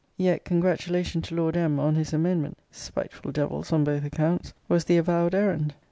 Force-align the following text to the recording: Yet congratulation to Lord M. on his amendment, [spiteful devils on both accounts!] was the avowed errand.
Yet 0.17 0.45
congratulation 0.45 1.21
to 1.21 1.35
Lord 1.35 1.55
M. 1.55 1.79
on 1.79 1.93
his 1.93 2.11
amendment, 2.11 2.57
[spiteful 2.71 3.31
devils 3.31 3.71
on 3.71 3.83
both 3.83 4.03
accounts!] 4.03 4.51
was 4.67 4.85
the 4.85 4.97
avowed 4.97 5.35
errand. 5.35 5.75